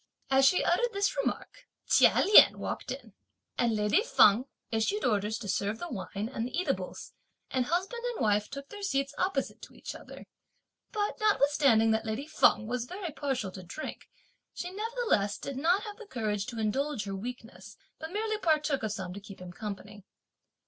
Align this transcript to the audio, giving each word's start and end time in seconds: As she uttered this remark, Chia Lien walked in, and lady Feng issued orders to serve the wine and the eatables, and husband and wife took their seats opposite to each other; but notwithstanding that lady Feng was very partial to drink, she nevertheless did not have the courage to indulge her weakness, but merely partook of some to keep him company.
As 0.31 0.45
she 0.45 0.63
uttered 0.63 0.93
this 0.93 1.15
remark, 1.15 1.67
Chia 1.85 2.23
Lien 2.25 2.57
walked 2.57 2.89
in, 2.89 3.13
and 3.59 3.75
lady 3.75 4.01
Feng 4.01 4.45
issued 4.71 5.05
orders 5.05 5.37
to 5.37 5.47
serve 5.47 5.77
the 5.77 5.91
wine 5.91 6.27
and 6.33 6.43
the 6.47 6.59
eatables, 6.59 7.13
and 7.51 7.65
husband 7.67 8.03
and 8.05 8.19
wife 8.19 8.49
took 8.49 8.69
their 8.69 8.81
seats 8.81 9.13
opposite 9.19 9.61
to 9.61 9.75
each 9.75 9.93
other; 9.93 10.25
but 10.91 11.19
notwithstanding 11.19 11.91
that 11.91 12.03
lady 12.07 12.25
Feng 12.25 12.65
was 12.65 12.85
very 12.85 13.11
partial 13.11 13.51
to 13.51 13.61
drink, 13.61 14.09
she 14.55 14.71
nevertheless 14.71 15.37
did 15.37 15.55
not 15.57 15.83
have 15.83 15.97
the 15.97 16.07
courage 16.07 16.47
to 16.47 16.57
indulge 16.57 17.03
her 17.03 17.15
weakness, 17.15 17.77
but 17.99 18.11
merely 18.11 18.39
partook 18.39 18.81
of 18.81 18.91
some 18.91 19.13
to 19.13 19.19
keep 19.19 19.39
him 19.39 19.51
company. 19.53 20.03